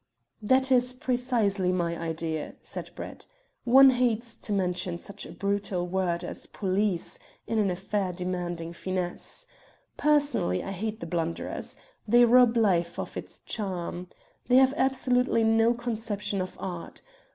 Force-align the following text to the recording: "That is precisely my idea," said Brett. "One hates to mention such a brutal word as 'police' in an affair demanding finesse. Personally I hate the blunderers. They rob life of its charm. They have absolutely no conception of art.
"That 0.41 0.71
is 0.71 0.93
precisely 0.93 1.71
my 1.71 1.95
idea," 1.95 2.55
said 2.63 2.89
Brett. 2.95 3.27
"One 3.65 3.91
hates 3.91 4.35
to 4.37 4.51
mention 4.51 4.97
such 4.97 5.27
a 5.27 5.31
brutal 5.31 5.85
word 5.85 6.23
as 6.23 6.47
'police' 6.47 7.19
in 7.45 7.59
an 7.59 7.69
affair 7.69 8.11
demanding 8.11 8.73
finesse. 8.73 9.45
Personally 9.97 10.63
I 10.63 10.71
hate 10.71 11.01
the 11.01 11.05
blunderers. 11.05 11.75
They 12.07 12.25
rob 12.25 12.57
life 12.57 12.97
of 12.97 13.15
its 13.15 13.37
charm. 13.45 14.07
They 14.47 14.55
have 14.55 14.73
absolutely 14.75 15.43
no 15.43 15.75
conception 15.75 16.41
of 16.41 16.57
art. 16.59 17.03